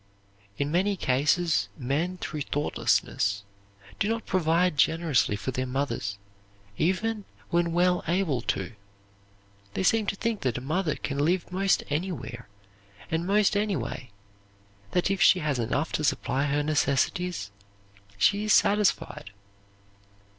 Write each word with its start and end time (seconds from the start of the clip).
In 0.57 0.71
many 0.71 0.95
cases 0.97 1.69
men 1.77 2.17
through 2.17 2.41
thoughtlessness 2.41 3.43
do 3.99 4.09
not 4.09 4.25
provide 4.25 4.75
generously 4.75 5.35
for 5.35 5.51
their 5.51 5.67
mothers 5.67 6.17
even 6.75 7.23
when 7.51 7.71
well 7.71 8.03
able 8.07 8.41
to. 8.41 8.73
They 9.75 9.83
seem 9.83 10.07
to 10.07 10.15
think 10.15 10.41
that 10.41 10.57
a 10.57 10.59
mother 10.59 10.95
can 10.95 11.19
live 11.19 11.51
most 11.51 11.83
anywhere, 11.91 12.49
and 13.11 13.27
most 13.27 13.55
anyway; 13.55 14.09
that 14.89 15.11
if 15.11 15.21
she 15.21 15.37
has 15.37 15.59
enough 15.59 15.91
to 15.91 16.03
supply 16.03 16.45
her 16.47 16.63
necessities 16.63 17.51
she 18.17 18.45
is 18.45 18.53
satisfied. 18.53 19.29